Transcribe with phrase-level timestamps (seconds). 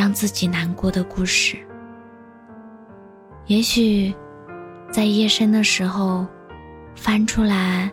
[0.00, 1.58] 让自己难过的故事，
[3.44, 4.14] 也许
[4.90, 6.26] 在夜深的时候
[6.96, 7.92] 翻出来，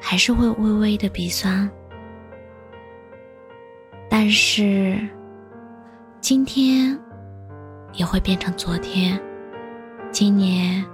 [0.00, 1.70] 还是会微微的鼻酸。
[4.10, 4.98] 但是
[6.20, 6.98] 今天
[7.92, 9.16] 也会变成昨天，
[10.10, 10.84] 今年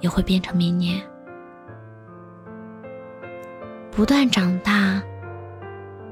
[0.00, 1.00] 也会变成明年。
[3.92, 5.00] 不断长大，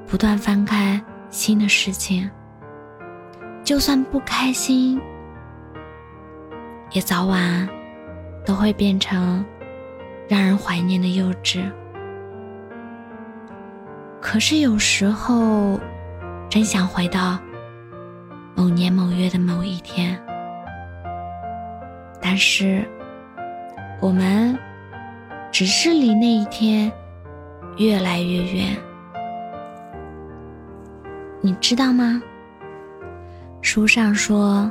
[0.07, 2.31] 不断翻开新的事情。
[3.71, 5.01] 就算不开心，
[6.91, 7.69] 也早晚
[8.45, 9.45] 都会变成
[10.29, 11.71] 让人怀念的幼稚。
[14.21, 15.79] 可是有时候，
[16.49, 17.39] 真想回到
[18.57, 20.21] 某年某月的某一天，
[22.21, 22.85] 但是
[24.01, 24.59] 我们
[25.53, 26.91] 只是离那一天
[27.77, 28.77] 越来越远，
[31.41, 32.21] 你知道吗？
[33.63, 34.71] 书上说，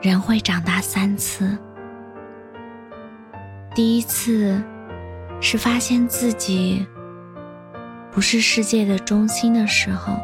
[0.00, 1.56] 人会长大三次。
[3.74, 4.62] 第一次
[5.40, 6.86] 是发现自己
[8.10, 10.14] 不是世界的中心的时候；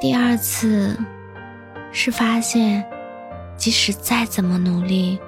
[0.00, 0.96] 第二次
[1.92, 2.84] 是发现
[3.56, 5.18] 即使再怎么努力，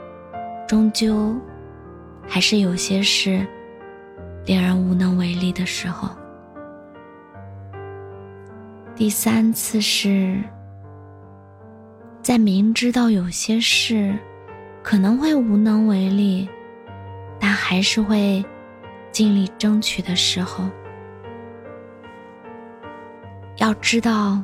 [0.67, 1.34] 终究
[2.28, 3.45] 还是有些事
[4.45, 6.11] 令人无能为力的时候。
[8.98, 10.42] 第三次是
[12.20, 14.18] 在明知道有些事
[14.82, 16.48] 可能会无能为力，
[17.39, 18.45] 但还是会
[19.12, 20.68] 尽力争取的时候。
[23.58, 24.42] 要知道，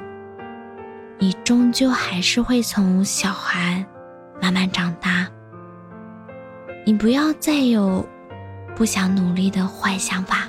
[1.19, 3.85] 你终究还是会从小孩
[4.41, 5.27] 慢慢长大。
[6.87, 8.07] 你不要再有
[8.77, 10.49] 不想努力的坏想法。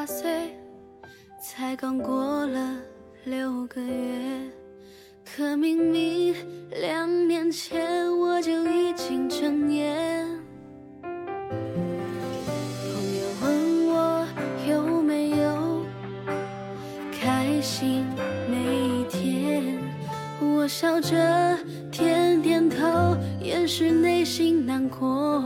[0.00, 0.56] 八岁，
[1.42, 2.78] 才刚过了
[3.24, 4.50] 六个月，
[5.26, 6.34] 可明明
[6.70, 10.26] 两年前我就已经成年。
[11.02, 11.12] 朋
[13.18, 14.26] 友问我
[14.66, 15.84] 有没有
[17.12, 18.06] 开心
[18.48, 19.78] 每一天，
[20.40, 21.58] 我笑着
[21.92, 25.44] 点点头，掩饰内心难过。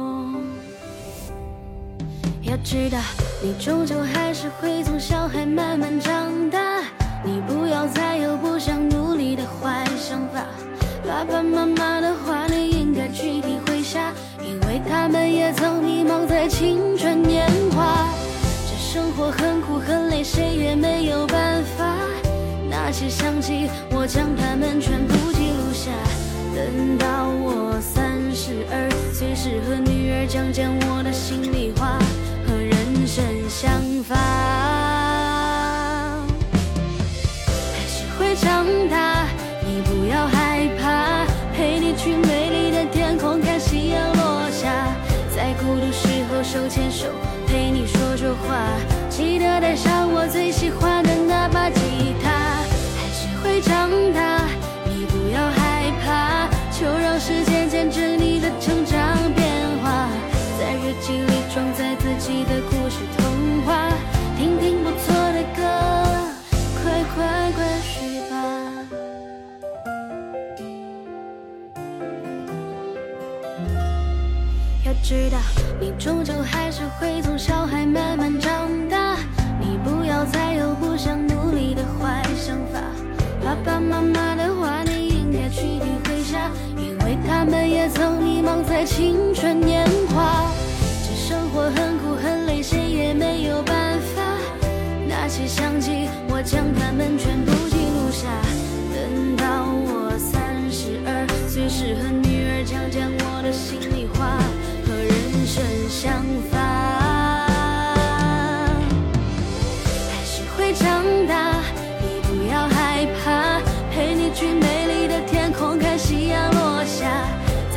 [2.54, 2.98] 要知道，
[3.42, 6.84] 你终究还是会从小孩慢慢长大。
[7.24, 10.40] 你不要再有不想努力的坏想法。
[11.04, 18.08] 爸爸妈妈的话，你应该去体会下，因为他们也曾迷茫在青春年华。
[18.70, 21.96] 这生活很苦很累，谁也没有办法。
[22.70, 25.90] 那些相机，我将它们全部记录下。
[26.54, 28.03] 等到我三
[28.46, 31.98] 十二岁时，和女儿讲讲我的心里话。
[32.46, 33.72] 和人生想
[34.04, 34.14] 法，
[37.72, 39.24] 还是会长大。
[39.64, 41.24] 你不要害怕，
[41.56, 44.94] 陪你去美丽的天空看夕阳落下，
[45.34, 47.06] 在孤独时候手牵手
[47.46, 48.60] 陪你说说话。
[49.08, 50.93] 记得带上我最喜欢
[75.14, 75.38] 知道
[75.80, 79.14] 你终究还是会从小孩慢慢长大，
[79.60, 82.80] 你不要再有不想努力的坏想法。
[83.44, 90.43] 爸爸妈妈的话你应该去体会下，因为他们也曾迷茫在青春年华。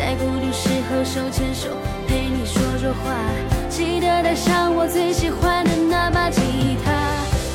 [0.08, 1.68] 在孤独时候手牵手
[2.08, 3.14] 陪你说说话，
[3.68, 6.40] 记得带上我最喜欢的那把吉
[6.86, 6.94] 他，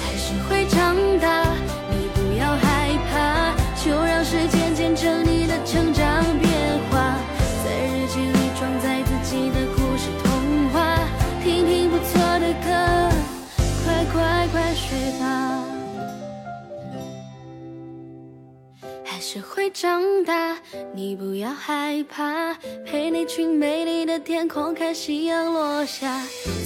[0.04, 1.46] 还是会长大，
[1.88, 6.04] 你不要害怕，就让时间见证你的成长
[6.40, 6.52] 变
[6.90, 7.16] 化，
[7.64, 10.98] 在日记里装载自己的故事童话，
[11.43, 13.16] 听听不错的歌，
[13.82, 15.51] 快快快睡吧。
[19.32, 20.58] 还是会长大，
[20.94, 22.52] 你不要害怕，
[22.84, 26.20] 陪你去美丽的天空看夕阳落下，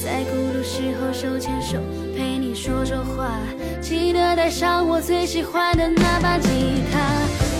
[0.04, 1.78] 在孤独时候手牵手
[2.16, 3.38] 陪你说说话，
[3.80, 6.48] 记得带上我最喜欢的那把吉
[6.90, 6.98] 他。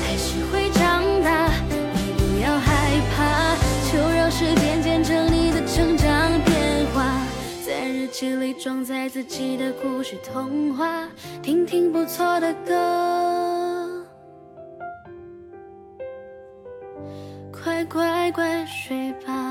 [0.03, 3.55] 还是会长大，你不要害怕，
[3.93, 7.25] 就让时间见证你的成长变化，
[7.64, 11.08] 在日记里装载自己的故事童话，
[11.44, 13.15] 听听不错的歌。
[17.66, 19.45] 快乖乖睡吧。